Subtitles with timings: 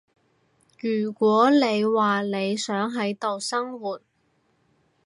[0.79, 4.01] 如果你話你想喺度生活